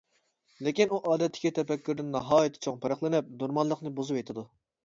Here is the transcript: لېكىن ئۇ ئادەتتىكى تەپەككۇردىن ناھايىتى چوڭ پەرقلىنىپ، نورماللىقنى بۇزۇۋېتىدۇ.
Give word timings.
لېكىن 0.67 0.95
ئۇ 0.95 0.99
ئادەتتىكى 1.11 1.51
تەپەككۇردىن 1.59 2.09
ناھايىتى 2.15 2.65
چوڭ 2.67 2.81
پەرقلىنىپ، 2.87 3.33
نورماللىقنى 3.43 3.97
بۇزۇۋېتىدۇ. 4.01 4.49